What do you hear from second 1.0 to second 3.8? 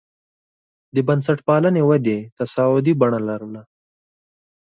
بنسټپالنې ودې تصاعدي بڼه لرله.